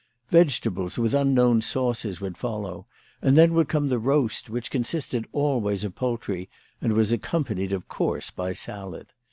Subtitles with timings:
[0.31, 2.87] Vegetables with unknown sauces would follow,
[3.21, 6.49] and then would come the roast, which consisted always of poultry,
[6.81, 9.13] and was accompanied of course by salad.